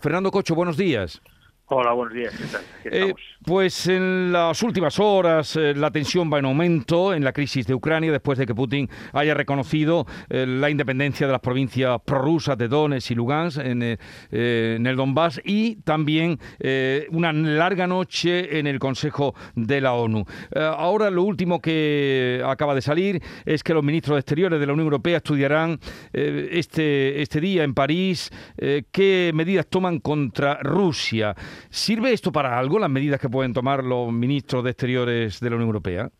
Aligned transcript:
Fernando 0.00 0.30
Cocho, 0.30 0.54
buenos 0.54 0.78
días. 0.78 1.20
Hola, 1.72 1.92
buenos 1.92 2.14
días. 2.14 2.34
Eh, 2.82 3.14
pues 3.44 3.86
en 3.86 4.32
las 4.32 4.60
últimas 4.64 4.98
horas 4.98 5.54
eh, 5.54 5.72
la 5.76 5.92
tensión 5.92 6.28
va 6.32 6.40
en 6.40 6.46
aumento 6.46 7.14
en 7.14 7.22
la 7.22 7.32
crisis 7.32 7.64
de 7.64 7.74
Ucrania 7.74 8.10
después 8.10 8.38
de 8.38 8.46
que 8.46 8.54
Putin 8.56 8.88
haya 9.12 9.34
reconocido 9.34 10.04
eh, 10.28 10.46
la 10.48 10.68
independencia 10.68 11.28
de 11.28 11.32
las 11.32 11.40
provincias 11.40 12.00
prorrusas 12.04 12.58
de 12.58 12.66
Donetsk 12.66 13.12
y 13.12 13.14
Lugansk 13.14 13.58
en, 13.60 13.82
en 13.82 14.86
el 14.86 14.96
Donbass 14.96 15.40
y 15.44 15.76
también 15.76 16.40
una 17.10 17.32
larga 17.32 17.86
noche 17.86 18.58
en 18.58 18.66
el 18.66 18.78
Consejo 18.78 19.34
de 19.54 19.80
la 19.80 19.92
ONU. 19.92 20.24
ahora 20.56 21.10
lo 21.10 21.22
último 21.22 21.60
que 21.60 22.42
acaba 22.44 22.74
de 22.74 22.82
salir 22.82 23.22
es 23.44 23.62
que 23.62 23.74
los 23.74 23.84
ministros 23.84 24.16
de 24.16 24.20
Exteriores 24.20 24.58
de 24.58 24.66
la 24.66 24.72
Unión 24.72 24.86
Europea 24.86 25.18
estudiarán 25.18 25.78
este, 26.12 27.20
este 27.22 27.40
día 27.40 27.62
en 27.62 27.74
París 27.74 28.30
qué 28.90 29.30
medidas 29.34 29.66
toman 29.68 30.00
contra 30.00 30.58
Rusia. 30.62 31.36
¿Sirve 31.68 32.12
esto 32.12 32.32
para 32.32 32.58
algo, 32.58 32.78
las 32.78 32.90
medidas 32.90 33.20
que 33.20 33.28
pueden 33.28 33.52
tomar 33.52 33.84
los 33.84 34.12
ministros 34.12 34.64
de 34.64 34.70
Exteriores 34.70 35.40
de 35.40 35.50
la 35.50 35.56
Unión 35.56 35.68
Europea? 35.68 36.10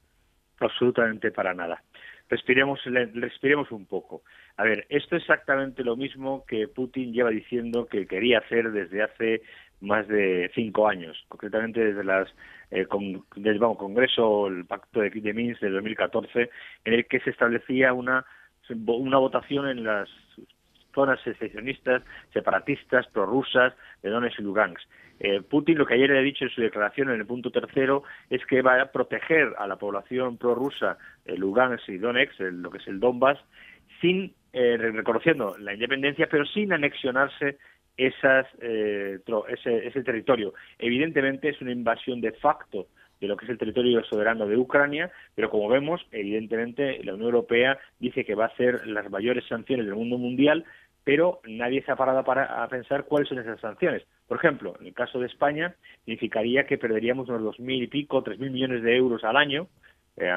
Absolutamente 0.59 1.30
para 1.30 1.55
nada. 1.55 1.83
Respiremos, 2.28 2.80
respiremos 3.14 3.73
un 3.73 3.87
poco. 3.87 4.23
A 4.56 4.64
ver, 4.64 4.87
esto 4.88 5.16
es 5.16 5.23
exactamente 5.23 5.83
lo 5.83 5.97
mismo 5.97 6.45
que 6.47 6.69
Putin 6.69 7.12
lleva 7.12 7.30
diciendo 7.30 7.87
que 7.87 8.06
quería 8.06 8.38
hacer 8.38 8.70
desde 8.70 9.02
hace 9.02 9.42
más 9.80 10.06
de 10.06 10.50
cinco 10.55 10.87
años, 10.87 11.16
concretamente 11.28 11.83
desde 11.83 12.05
las 12.05 12.28
eh, 12.70 12.84
con, 12.84 13.25
el 13.34 13.59
Congreso, 13.59 14.47
el 14.47 14.66
Pacto 14.66 15.00
de, 15.00 15.11
de 15.11 15.33
Minsk 15.33 15.61
de 15.61 15.70
2014, 15.70 16.50
en 16.84 16.92
el 16.92 17.06
que 17.06 17.20
se 17.20 17.30
establecía 17.30 17.92
una 17.92 18.25
una 18.75 19.19
votación 19.19 19.69
en 19.69 19.84
las 19.84 20.09
zonas 20.95 21.20
secesionistas, 21.22 22.02
separatistas, 22.33 23.06
prorrusas 23.09 23.75
de 24.02 24.11
Donetsk 24.11 24.41
y 24.41 24.42
Lugansk. 24.42 24.80
Eh, 25.20 25.42
Putin 25.42 25.77
lo 25.77 25.84
que 25.84 25.95
ayer 25.95 26.10
ha 26.12 26.20
dicho 26.20 26.45
en 26.45 26.51
su 26.51 26.62
declaración 26.62 27.10
en 27.10 27.20
el 27.20 27.27
punto 27.27 27.51
tercero 27.51 28.03
es 28.31 28.44
que 28.47 28.62
va 28.62 28.81
a 28.81 28.91
proteger 28.91 29.53
a 29.58 29.67
la 29.67 29.77
población 29.77 30.39
prorrusa 30.39 30.97
eh, 31.27 31.36
Lugansk 31.36 31.91
y 31.91 31.98
Donetsk, 31.98 32.41
lo 32.41 32.70
que 32.70 32.78
es 32.78 32.89
el 32.89 32.98
Donbass, 32.98 33.39
sin 34.00 34.33
eh, 34.55 34.78
reconociendo 34.78 35.56
la 35.59 35.75
independencia, 35.75 36.27
pero 36.31 36.47
sin 36.47 36.72
anexionarse 36.72 37.59
esas, 37.98 38.47
ese, 38.62 39.86
ese 39.86 40.03
territorio. 40.03 40.55
Evidentemente 40.78 41.50
es 41.50 41.61
una 41.61 41.72
invasión 41.72 42.22
de 42.22 42.33
facto 42.33 42.87
de 43.20 43.28
lo 43.28 43.37
que 43.37 43.44
es 43.44 43.50
el 43.50 43.59
territorio 43.59 44.03
soberano 44.05 44.47
de 44.47 44.56
Ucrania, 44.56 45.11
pero 45.34 45.50
como 45.50 45.69
vemos, 45.69 46.00
evidentemente 46.11 47.05
la 47.05 47.12
Unión 47.12 47.28
Europea 47.28 47.78
dice 47.98 48.25
que 48.25 48.34
va 48.34 48.44
a 48.44 48.48
hacer 48.48 48.87
las 48.87 49.11
mayores 49.11 49.44
sanciones 49.47 49.84
del 49.84 49.94
mundo 49.94 50.16
mundial, 50.16 50.64
pero 51.11 51.41
nadie 51.42 51.83
se 51.83 51.91
ha 51.91 51.97
parado 51.97 52.22
para, 52.22 52.62
a 52.62 52.69
pensar 52.69 53.03
cuáles 53.03 53.28
son 53.28 53.41
esas 53.41 53.58
sanciones. 53.58 54.05
Por 54.28 54.36
ejemplo, 54.39 54.77
en 54.78 54.86
el 54.86 54.94
caso 54.94 55.19
de 55.19 55.27
España, 55.27 55.75
significaría 56.05 56.66
que 56.66 56.78
perderíamos 56.78 57.28
unos 57.28 57.42
dos 57.42 57.58
mil 57.58 57.83
y 57.83 57.89
pico, 57.89 58.22
tres 58.22 58.39
mil 58.39 58.53
millones 58.53 58.84
de 58.84 58.97
euros 58.97 59.25
al 59.25 59.36
año, 59.36 59.66
eh, 60.16 60.31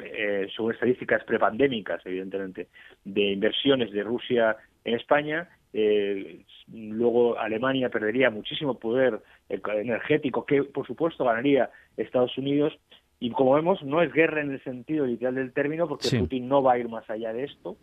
eh, 0.00 0.48
según 0.56 0.72
estadísticas 0.72 1.22
prepandémicas, 1.22 2.04
evidentemente, 2.04 2.66
de 3.04 3.30
inversiones 3.30 3.92
de 3.92 4.02
Rusia 4.02 4.56
en 4.84 4.96
España. 4.96 5.50
Eh, 5.72 6.40
luego 6.66 7.38
Alemania 7.38 7.88
perdería 7.88 8.28
muchísimo 8.28 8.76
poder 8.76 9.20
energético, 9.48 10.44
que 10.44 10.64
por 10.64 10.84
supuesto 10.84 11.24
ganaría 11.24 11.70
Estados 11.96 12.36
Unidos. 12.36 12.76
Y 13.20 13.30
como 13.30 13.54
vemos, 13.54 13.84
no 13.84 14.02
es 14.02 14.12
guerra 14.12 14.40
en 14.40 14.50
el 14.50 14.64
sentido 14.64 15.06
literal 15.06 15.36
del 15.36 15.52
término, 15.52 15.86
porque 15.86 16.10
Putin 16.18 16.48
no 16.48 16.60
va 16.60 16.72
a 16.72 16.78
ir 16.78 16.88
más 16.88 17.08
allá 17.08 17.32
de 17.32 17.44
esto. 17.44 17.76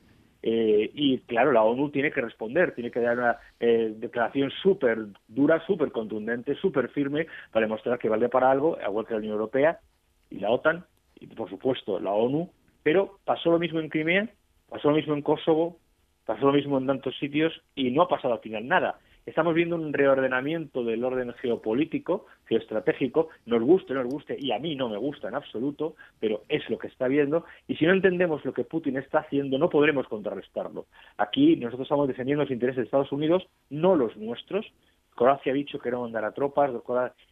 Eh, 0.47 0.91
y 0.93 1.17
claro, 1.21 1.51
la 1.51 1.63
ONU 1.63 1.89
tiene 1.89 2.11
que 2.11 2.21
responder, 2.21 2.75
tiene 2.75 2.91
que 2.91 2.99
dar 2.99 3.17
una 3.17 3.37
eh, 3.59 3.95
declaración 3.97 4.51
súper 4.61 5.07
dura, 5.27 5.65
súper 5.65 5.91
contundente, 5.91 6.53
súper 6.53 6.89
firme 6.89 7.25
para 7.51 7.65
demostrar 7.65 7.97
que 7.97 8.09
vale 8.09 8.29
para 8.29 8.51
algo, 8.51 8.77
igual 8.79 9.07
que 9.07 9.13
la 9.13 9.19
Unión 9.21 9.33
Europea 9.33 9.79
y 10.29 10.37
la 10.37 10.51
OTAN, 10.51 10.85
y 11.19 11.25
por 11.25 11.49
supuesto 11.49 11.99
la 11.99 12.11
ONU. 12.11 12.51
Pero 12.83 13.17
pasó 13.25 13.49
lo 13.49 13.57
mismo 13.57 13.79
en 13.79 13.89
Crimea, 13.89 14.29
pasó 14.69 14.91
lo 14.91 14.97
mismo 14.97 15.15
en 15.15 15.23
Kosovo, 15.23 15.79
pasó 16.27 16.45
lo 16.45 16.53
mismo 16.53 16.77
en 16.77 16.85
tantos 16.85 17.17
sitios 17.17 17.51
y 17.73 17.89
no 17.89 18.03
ha 18.03 18.07
pasado 18.07 18.35
al 18.35 18.41
final 18.41 18.67
nada. 18.67 18.99
Estamos 19.25 19.55
viendo 19.55 19.75
un 19.75 19.91
reordenamiento 19.91 20.83
del 20.83 21.03
orden 21.03 21.33
geopolítico, 21.33 22.27
geoestratégico, 22.45 23.29
nos 23.47 23.63
guste 23.63 23.95
no 23.95 24.03
nos 24.03 24.13
guste, 24.13 24.37
y 24.39 24.51
a 24.51 24.59
mí 24.59 24.75
no 24.75 24.87
me 24.87 24.97
gusta 24.97 25.29
en 25.29 25.35
absoluto, 25.35 25.95
pero 26.19 26.43
es 26.47 26.69
lo 26.69 26.77
que 26.77 26.87
está 26.87 27.07
viendo, 27.07 27.43
y 27.67 27.75
si 27.75 27.85
no 27.85 27.93
entendemos 27.93 28.45
lo 28.45 28.53
que 28.53 28.65
Putin 28.65 28.97
está 28.97 29.19
haciendo, 29.19 29.57
no 29.57 29.69
podremos 29.69 30.07
contrarrestarlo. 30.07 30.85
Aquí 31.17 31.55
nosotros 31.55 31.85
estamos 31.87 32.07
defendiendo 32.07 32.43
los 32.43 32.51
intereses 32.51 32.77
de 32.77 32.83
Estados 32.83 33.11
Unidos, 33.11 33.47
no 33.71 33.95
los 33.95 34.15
nuestros. 34.15 34.71
Croacia 35.15 35.53
ha 35.53 35.55
dicho 35.55 35.79
que 35.79 35.89
no 35.89 36.01
mandará 36.01 36.31
tropas, 36.31 36.69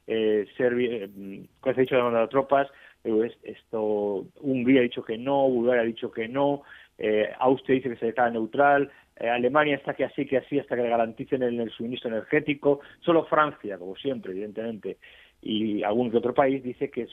eh, 0.08 0.48
Serbia, 0.58 0.90
eh, 0.92 1.46
ha 1.62 1.74
dicho 1.74 1.96
que 1.96 1.98
no 1.98 2.06
mandará 2.06 2.28
tropas, 2.28 2.70
eh, 3.04 3.36
esto, 3.44 4.26
Hungría 4.40 4.80
ha 4.80 4.84
dicho 4.84 5.04
que 5.04 5.18
no, 5.18 5.48
Bulgaria 5.50 5.82
ha 5.82 5.86
dicho 5.86 6.10
que 6.10 6.28
no, 6.28 6.64
eh, 6.98 7.30
Austria 7.40 7.76
dice 7.76 7.90
que 7.90 7.98
se 7.98 8.06
declara 8.08 8.32
neutral, 8.32 8.90
eh, 9.18 9.30
Alemania 9.30 9.76
está 9.76 9.94
que 9.94 10.06
así, 10.06 10.26
que 10.26 10.38
así, 10.38 10.60
hasta 10.60 10.76
que 10.76 10.84
le 10.84 10.90
garanticen 10.90 11.44
el, 11.44 11.70
suministro 11.72 12.10
energético, 12.10 12.82
solo 13.02 13.26
Francia, 13.26 13.78
como 13.78 13.96
siempre, 13.96 14.32
evidentemente, 14.32 14.98
y 15.42 15.84
algún 15.84 16.10
que 16.10 16.18
otro 16.18 16.34
país 16.34 16.64
dice 16.64 16.90
que 16.90 17.08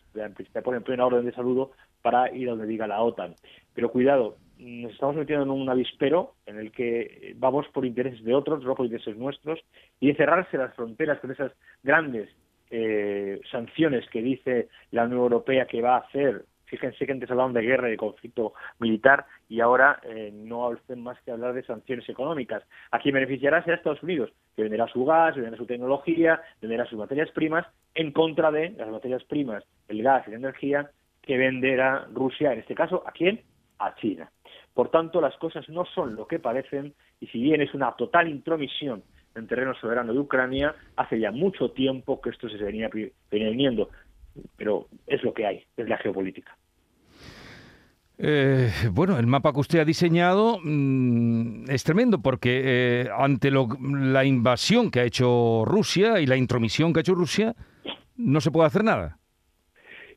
se 0.52 0.62
pone 0.62 0.78
en 0.78 0.84
plena 0.84 1.06
orden 1.06 1.26
de 1.26 1.32
saludo 1.32 1.72
para 2.00 2.34
ir 2.34 2.48
a 2.48 2.52
donde 2.52 2.66
diga 2.66 2.86
la 2.86 3.02
OTAN. 3.02 3.34
Pero 3.74 3.90
cuidado, 3.90 4.36
nos 4.58 4.92
estamos 4.92 5.16
metiendo 5.16 5.44
en 5.44 5.50
un 5.50 5.68
avispero 5.68 6.34
en 6.46 6.58
el 6.58 6.70
que 6.70 7.34
vamos 7.36 7.66
por 7.68 7.84
intereses 7.84 8.22
de 8.24 8.34
otros, 8.34 8.62
no 8.64 8.74
por 8.74 8.86
intereses 8.86 9.16
nuestros, 9.16 9.58
y 9.98 10.08
de 10.08 10.14
cerrarse 10.14 10.56
las 10.56 10.74
fronteras 10.74 11.18
con 11.18 11.32
esas 11.32 11.52
grandes 11.82 12.28
eh, 12.70 13.40
sanciones 13.50 14.08
que 14.10 14.22
dice 14.22 14.68
la 14.92 15.04
Unión 15.04 15.20
Europea 15.20 15.66
que 15.66 15.82
va 15.82 15.96
a 15.96 16.00
hacer 16.00 16.44
Fíjense 16.70 17.04
que 17.04 17.10
antes 17.10 17.28
hablaban 17.28 17.52
de 17.52 17.62
guerra 17.62 17.88
y 17.88 17.92
de 17.92 17.96
conflicto 17.96 18.52
militar 18.78 19.26
y 19.48 19.58
ahora 19.60 19.98
eh, 20.04 20.30
no 20.32 20.68
hacen 20.68 21.02
más 21.02 21.20
que 21.22 21.32
hablar 21.32 21.52
de 21.52 21.64
sanciones 21.64 22.08
económicas. 22.08 22.62
¿A 22.92 23.00
quién 23.00 23.14
beneficiará 23.14 23.64
será 23.64 23.76
Estados 23.76 24.04
Unidos, 24.04 24.30
que 24.54 24.62
venderá 24.62 24.86
su 24.86 25.04
gas, 25.04 25.34
venderá 25.34 25.56
su 25.56 25.66
tecnología, 25.66 26.40
venderá 26.62 26.86
sus 26.86 26.96
materias 26.96 27.28
primas, 27.32 27.66
en 27.96 28.12
contra 28.12 28.52
de 28.52 28.70
las 28.70 28.88
materias 28.88 29.24
primas, 29.24 29.64
el 29.88 30.00
gas 30.04 30.28
y 30.28 30.30
la 30.30 30.36
energía 30.36 30.90
que 31.22 31.36
venderá 31.36 32.06
Rusia, 32.14 32.52
en 32.52 32.60
este 32.60 32.76
caso, 32.76 33.02
¿a 33.04 33.10
quién? 33.10 33.42
A 33.80 33.96
China. 33.96 34.30
Por 34.72 34.90
tanto, 34.90 35.20
las 35.20 35.36
cosas 35.38 35.68
no 35.68 35.84
son 35.86 36.14
lo 36.14 36.28
que 36.28 36.38
parecen 36.38 36.94
y 37.18 37.26
si 37.26 37.42
bien 37.42 37.62
es 37.62 37.74
una 37.74 37.96
total 37.96 38.28
intromisión 38.28 39.02
en 39.34 39.48
terreno 39.48 39.74
soberano 39.74 40.12
de 40.12 40.20
Ucrania, 40.20 40.74
hace 40.96 41.18
ya 41.18 41.32
mucho 41.32 41.72
tiempo 41.72 42.20
que 42.20 42.30
esto 42.30 42.48
se 42.48 42.56
venía, 42.58 42.88
venía 42.88 43.50
viniendo, 43.50 43.90
pero 44.56 44.88
es 45.06 45.22
lo 45.22 45.32
que 45.32 45.46
hay, 45.46 45.64
es 45.76 45.88
la 45.88 45.98
geopolítica. 45.98 46.56
Eh, 48.22 48.70
bueno, 48.92 49.18
el 49.18 49.26
mapa 49.26 49.52
que 49.52 49.60
usted 49.60 49.78
ha 49.78 49.84
diseñado 49.84 50.58
mm, 50.62 51.70
es 51.70 51.84
tremendo 51.84 52.20
porque 52.20 52.60
eh, 52.64 53.08
ante 53.16 53.50
la 53.50 54.24
invasión 54.26 54.90
que 54.90 55.00
ha 55.00 55.04
hecho 55.04 55.64
Rusia 55.64 56.20
y 56.20 56.26
la 56.26 56.36
intromisión 56.36 56.92
que 56.92 56.98
ha 56.98 57.00
hecho 57.00 57.14
Rusia, 57.14 57.54
no 58.16 58.42
se 58.42 58.50
puede 58.50 58.66
hacer 58.66 58.84
nada. 58.84 59.16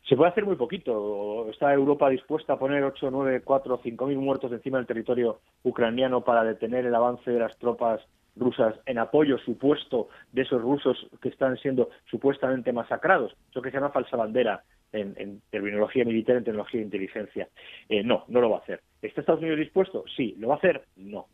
Se 0.10 0.18
puede 0.18 0.32
hacer 0.32 0.46
muy 0.46 0.58
poquito. 0.58 1.50
Está 1.50 1.74
Europa 1.74 2.10
dispuesta 2.10 2.54
a 2.54 2.60
poner 2.60 2.84
8, 2.84 3.10
9, 3.10 3.42
4, 3.42 3.80
5 3.82 4.08
mil 4.08 4.18
muertos 4.18 4.52
encima 4.52 4.80
del 4.80 4.88
territorio 4.88 5.40
ucraniano 5.64 6.26
para 6.26 6.44
detener 6.44 6.86
el 6.86 6.96
avance 6.96 7.32
de 7.32 7.40
las 7.40 7.58
tropas 7.58 8.02
rusas 8.36 8.76
en 8.86 8.98
apoyo 8.98 9.38
supuesto 9.40 10.10
de 10.32 10.42
esos 10.44 10.62
rusos 10.62 11.08
que 11.22 11.30
están 11.30 11.58
siendo 11.58 11.90
supuestamente 12.10 12.72
masacrados. 12.72 13.36
Eso 13.50 13.62
que 13.62 13.70
se 13.70 13.78
llama 13.78 13.92
falsa 13.92 14.18
bandera 14.18 14.64
en, 14.92 15.42
terminología 15.50 16.06
militar, 16.06 16.38
en 16.38 16.44
tecnología 16.44 16.80
de 16.80 16.86
inteligencia. 16.86 17.50
Eh, 17.90 18.04
no, 18.04 18.26
no 18.28 18.42
lo 18.42 18.50
va 18.50 18.58
a 18.58 18.62
hacer. 18.62 18.82
¿Está 19.02 19.22
Estados 19.22 19.42
Unidos 19.42 19.60
dispuesto? 19.60 20.04
Sí. 20.16 20.36
¿Lo 20.38 20.50
va 20.50 20.56
a 20.56 20.58
hacer? 20.58 20.84
No. 20.96 21.28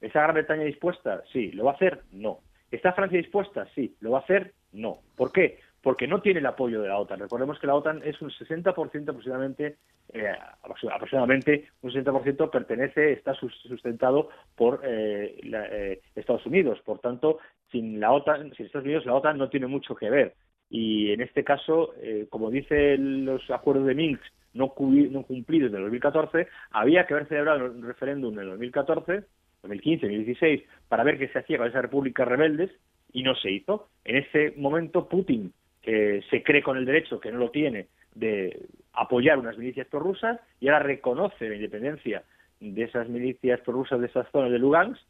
¿Está 0.00 0.22
Gran 0.22 0.34
Bretaña 0.34 0.64
dispuesta? 0.64 1.22
Sí. 1.32 1.50
¿Lo 1.52 1.64
va 1.64 1.72
a 1.72 1.74
hacer? 1.74 2.02
No. 2.12 2.40
¿Está 2.70 2.92
Francia 2.92 3.18
dispuesta? 3.18 3.66
Sí. 3.74 3.96
¿Lo 4.00 4.12
va 4.12 4.18
a 4.18 4.22
hacer? 4.22 4.52
No. 4.72 4.98
¿Por 5.16 5.32
qué? 5.32 5.58
Porque 5.86 6.08
no 6.08 6.20
tiene 6.20 6.40
el 6.40 6.46
apoyo 6.46 6.82
de 6.82 6.88
la 6.88 6.98
OTAN. 6.98 7.20
Recordemos 7.20 7.60
que 7.60 7.68
la 7.68 7.76
OTAN 7.76 8.02
es 8.04 8.20
un 8.20 8.28
60% 8.28 9.08
aproximadamente, 9.08 9.76
eh, 10.12 10.32
aproximadamente 10.64 11.68
un 11.80 11.92
60% 11.92 12.50
pertenece, 12.50 13.12
está 13.12 13.34
sustentado 13.34 14.30
por 14.56 14.80
eh, 14.82 16.00
Estados 16.16 16.44
Unidos. 16.44 16.80
Por 16.84 16.98
tanto, 16.98 17.38
sin 17.70 18.00
la 18.00 18.10
OTAN, 18.10 18.52
sin 18.56 18.66
Estados 18.66 18.84
Unidos, 18.84 19.06
la 19.06 19.14
OTAN 19.14 19.38
no 19.38 19.48
tiene 19.48 19.68
mucho 19.68 19.94
que 19.94 20.10
ver 20.10 20.34
y 20.70 21.12
en 21.12 21.20
este 21.20 21.44
caso, 21.44 21.94
eh, 22.02 22.26
como 22.30 22.50
dicen 22.50 23.24
los 23.24 23.48
acuerdos 23.52 23.86
de 23.86 23.94
Minsk 23.94 24.24
no, 24.54 24.74
no 24.76 25.22
cumplidos 25.22 25.70
en 25.70 25.76
el 25.76 25.82
2014, 25.82 26.48
había 26.72 27.06
que 27.06 27.14
haber 27.14 27.28
celebrado 27.28 27.66
un 27.66 27.84
referéndum 27.84 28.34
en 28.34 28.40
el 28.40 28.50
2014, 28.50 29.22
2015, 29.62 30.06
2016, 30.06 30.62
para 30.88 31.04
ver 31.04 31.16
qué 31.16 31.28
se 31.28 31.38
hacía 31.38 31.58
con 31.58 31.68
esas 31.68 31.82
repúblicas 31.82 32.26
rebeldes 32.26 32.72
y 33.12 33.22
no 33.22 33.36
se 33.36 33.52
hizo. 33.52 33.88
En 34.04 34.16
ese 34.16 34.52
momento 34.56 35.08
Putin 35.08 35.52
eh, 35.86 36.22
se 36.30 36.42
cree 36.42 36.62
con 36.62 36.76
el 36.76 36.84
derecho, 36.84 37.20
que 37.20 37.32
no 37.32 37.38
lo 37.38 37.50
tiene, 37.50 37.86
de 38.14 38.66
apoyar 38.92 39.38
unas 39.38 39.56
milicias 39.56 39.86
prorrusas 39.86 40.40
y 40.60 40.68
ahora 40.68 40.80
reconoce 40.80 41.48
la 41.48 41.54
independencia 41.54 42.22
de 42.60 42.82
esas 42.82 43.08
milicias 43.08 43.60
prorrusas 43.60 44.00
de 44.00 44.06
esas 44.06 44.30
zonas 44.30 44.50
de 44.50 44.58
Lugansk 44.58 45.00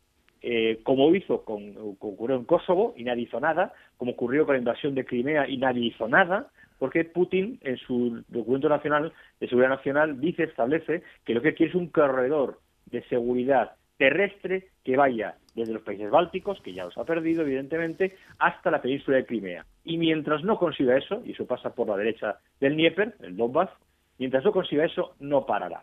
eh, 0.43 0.81
como 0.83 1.13
hizo 1.15 1.45
con, 1.45 1.75
ocurrió 1.79 2.37
en 2.37 2.45
Kosovo 2.45 2.95
y 2.97 3.05
nadie 3.05 3.25
hizo 3.25 3.41
nada, 3.41 3.73
como 3.97 4.13
ocurrió 4.13 4.45
con 4.45 4.55
la 4.55 4.61
invasión 4.61 4.95
de 4.95 5.05
Crimea 5.05 5.49
y 5.49 5.57
nadie 5.57 5.87
hizo 5.87 6.09
nada, 6.09 6.51
porque 6.79 7.05
Putin 7.05 7.59
en 7.63 7.77
su 7.79 8.23
documento 8.29 8.69
nacional 8.69 9.13
de 9.41 9.49
seguridad 9.49 9.71
nacional 9.71 10.21
dice, 10.21 10.45
establece 10.45 11.03
que 11.25 11.35
lo 11.35 11.43
que 11.43 11.55
quiere 11.55 11.71
es 11.71 11.75
un 11.75 11.89
corredor 11.89 12.61
de 12.87 13.03
seguridad 13.09 13.73
terrestre 13.97 14.69
que 14.85 14.97
vaya 14.97 15.37
desde 15.55 15.73
los 15.73 15.83
países 15.83 16.11
bálticos, 16.11 16.61
que 16.61 16.73
ya 16.73 16.85
los 16.85 16.97
ha 16.99 17.05
perdido, 17.05 17.43
evidentemente, 17.43 18.17
hasta 18.39 18.71
la 18.71 18.83
península 18.83 19.17
de 19.17 19.27
Crimea. 19.27 19.65
Y 19.85 19.97
mientras 19.97 20.45
no 20.45 20.59
consiga 20.59 20.97
eso, 20.97 21.23
y 21.25 21.33
eso 21.33 21.47
pasa 21.47 21.75
por 21.75 21.89
la 21.89 21.97
derecha 21.97 22.39
del 22.61 22.75
Dnieper, 22.75 23.15
el 23.21 23.37
Donbass, 23.37 23.71
mientras 24.19 24.45
no 24.45 24.53
consiga 24.53 24.85
eso, 24.85 25.15
no 25.19 25.47
parará. 25.47 25.83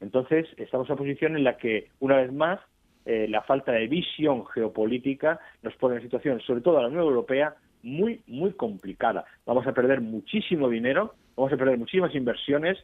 Entonces, 0.00 0.46
estamos 0.56 0.88
en 0.88 0.92
una 0.92 0.98
posición 0.98 1.36
en 1.36 1.44
la 1.44 1.58
que, 1.58 1.88
una 2.00 2.16
vez 2.16 2.32
más, 2.32 2.60
eh, 3.04 3.26
la 3.28 3.42
falta 3.42 3.72
de 3.72 3.86
visión 3.88 4.46
geopolítica 4.46 5.40
nos 5.62 5.74
pone 5.76 5.96
en 5.96 6.02
situación, 6.02 6.40
sobre 6.40 6.62
todo 6.62 6.78
a 6.78 6.82
la 6.82 6.88
Unión 6.88 7.02
Europea, 7.02 7.54
muy, 7.82 8.22
muy 8.26 8.52
complicada. 8.52 9.24
Vamos 9.46 9.66
a 9.66 9.72
perder 9.72 10.00
muchísimo 10.00 10.68
dinero, 10.68 11.14
vamos 11.36 11.52
a 11.52 11.56
perder 11.56 11.78
muchísimas 11.78 12.14
inversiones 12.14 12.78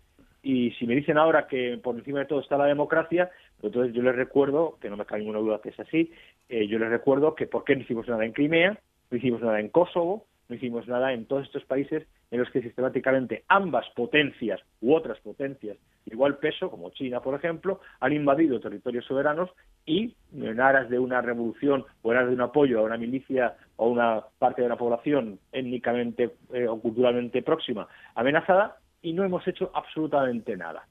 y 0.46 0.70
si 0.78 0.86
me 0.86 0.94
dicen 0.94 1.18
ahora 1.18 1.48
que 1.48 1.76
por 1.82 1.96
encima 1.96 2.20
de 2.20 2.26
todo 2.26 2.38
está 2.38 2.56
la 2.56 2.66
democracia, 2.66 3.32
pues 3.60 3.72
entonces 3.72 3.92
yo 3.92 4.00
les 4.02 4.14
recuerdo, 4.14 4.78
que 4.80 4.88
no 4.88 4.96
me 4.96 5.04
cae 5.04 5.18
ninguna 5.18 5.40
duda 5.40 5.60
que 5.60 5.70
es 5.70 5.80
así, 5.80 6.12
eh, 6.48 6.68
yo 6.68 6.78
les 6.78 6.88
recuerdo 6.88 7.34
que 7.34 7.48
por 7.48 7.64
qué 7.64 7.74
no 7.74 7.82
hicimos 7.82 8.06
nada 8.06 8.24
en 8.24 8.30
Crimea, 8.30 8.78
no 9.10 9.16
hicimos 9.16 9.42
nada 9.42 9.58
en 9.58 9.70
Kosovo, 9.70 10.24
no 10.48 10.54
hicimos 10.54 10.86
nada 10.86 11.12
en 11.12 11.26
todos 11.26 11.46
estos 11.46 11.64
países 11.64 12.06
en 12.30 12.38
los 12.38 12.48
que 12.50 12.62
sistemáticamente 12.62 13.42
ambas 13.48 13.86
potencias 13.96 14.60
u 14.80 14.94
otras 14.94 15.18
potencias 15.18 15.78
igual 16.04 16.38
peso, 16.38 16.70
como 16.70 16.90
China, 16.90 17.20
por 17.20 17.34
ejemplo, 17.34 17.80
han 17.98 18.12
invadido 18.12 18.60
territorios 18.60 19.04
soberanos 19.04 19.50
y 19.84 20.14
en 20.32 20.60
aras 20.60 20.88
de 20.88 21.00
una 21.00 21.20
revolución 21.22 21.84
o 22.02 22.12
en 22.12 22.18
aras 22.18 22.28
de 22.28 22.36
un 22.36 22.42
apoyo 22.42 22.78
a 22.78 22.84
una 22.84 22.96
milicia 22.96 23.56
o 23.74 23.86
a 23.86 23.88
una 23.88 24.24
parte 24.38 24.62
de 24.62 24.68
la 24.68 24.76
población 24.76 25.40
étnicamente 25.50 26.30
eh, 26.52 26.68
o 26.68 26.80
culturalmente 26.80 27.42
próxima 27.42 27.88
amenazada 28.14 28.76
y 29.06 29.12
no 29.12 29.22
hemos 29.22 29.46
hecho 29.46 29.70
absolutamente 29.72 30.56
nada. 30.56 30.84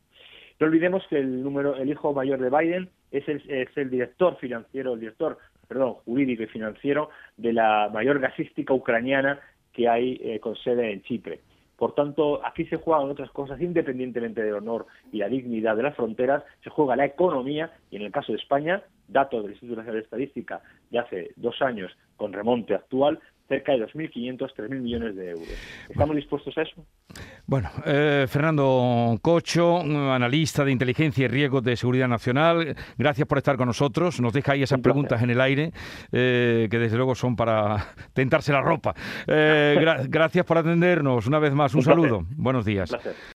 No 0.58 0.68
olvidemos 0.68 1.04
que 1.10 1.18
el 1.18 1.44
número, 1.44 1.76
el 1.76 1.90
hijo 1.90 2.14
mayor 2.14 2.40
de 2.40 2.50
Biden 2.50 2.90
es 3.12 3.28
el, 3.28 3.44
es 3.52 3.68
el 3.76 3.90
director 3.90 4.38
financiero, 4.38 4.94
el 4.94 5.02
director, 5.02 5.38
perdón, 5.68 5.96
jurídico 6.06 6.44
y 6.44 6.48
financiero 6.48 7.10
de 7.36 7.52
la 7.52 7.90
mayor 7.94 8.20
gasística 8.20 8.74
ucraniana 8.74 9.42
que 9.74 9.90
hay 9.90 10.18
eh, 10.24 10.40
con 10.40 10.56
sede 10.56 10.94
en 10.94 11.02
Chipre. 11.02 11.42
Por 11.76 11.94
tanto, 11.94 12.40
aquí 12.46 12.64
se 12.68 12.78
juegan 12.78 13.10
otras 13.10 13.30
cosas, 13.32 13.60
independientemente 13.60 14.42
del 14.42 14.54
honor 14.54 14.86
y 15.12 15.18
la 15.18 15.28
dignidad 15.28 15.76
de 15.76 15.84
las 15.84 15.96
fronteras, 15.98 16.42
se 16.64 16.70
juega 16.70 16.96
la 16.96 17.04
economía 17.04 17.74
y 17.92 17.98
en 17.98 18.04
el 18.04 18.14
caso 18.14 18.32
de 18.32 18.38
España, 18.38 18.82
datos 19.10 19.44
del 19.44 19.52
Instituto 19.52 19.82
Nacional 19.82 20.00
de 20.00 20.06
Estadística 20.06 20.62
de 20.90 21.00
hace 21.00 21.32
dos 21.36 21.62
años 21.62 21.92
con 22.16 22.32
remonte 22.32 22.76
actual, 22.76 23.20
cerca 23.48 23.74
de 23.74 23.86
2.500, 23.86 24.38
3.000 24.56 24.70
millones 24.82 25.16
de 25.16 25.30
euros. 25.32 25.48
¿Estamos 25.90 26.16
dispuestos 26.16 26.58
a 26.58 26.64
eso? 26.64 26.86
Bueno, 27.48 27.70
eh, 27.86 28.26
Fernando 28.28 29.18
Cocho, 29.22 29.80
analista 29.80 30.66
de 30.66 30.72
inteligencia 30.72 31.26
y 31.26 31.28
riesgos 31.28 31.64
de 31.64 31.76
seguridad 31.76 32.08
nacional, 32.08 32.76
gracias 32.98 33.28
por 33.28 33.38
estar 33.38 33.56
con 33.56 33.68
nosotros. 33.68 34.20
Nos 34.20 34.34
deja 34.34 34.54
ahí 34.54 34.64
esas 34.64 34.80
preguntas 34.80 35.22
en 35.22 35.30
el 35.30 35.40
aire, 35.40 35.72
eh, 36.12 36.68
que 36.72 36.80
desde 36.80 36.98
luego 36.98 37.14
son 37.14 37.36
para 37.36 37.94
tentarse 38.14 38.52
la 38.52 38.62
ropa. 38.62 38.96
Eh, 39.28 39.78
gracias 40.08 40.46
por 40.46 40.58
atendernos. 40.58 41.28
Una 41.28 41.40
vez 41.40 41.54
más, 41.54 41.76
un, 41.76 41.84
saludo. 41.84 42.26
Buenos 42.36 42.66
días. 42.66 42.92